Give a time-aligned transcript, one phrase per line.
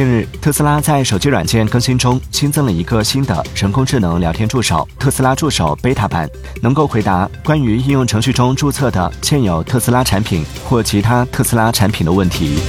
[0.00, 6.26] 近日，特斯拉在手机软件更新中新增了一个新的人工智能聊天助手——特斯拉助手 Beta 版，
[6.62, 12.60] 能够回答关于应用程序中注册的现有特斯拉产品或其他特斯拉产品的问题。